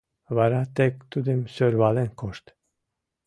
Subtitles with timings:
[0.37, 2.45] Вара тек тудым сӧрвален кошт.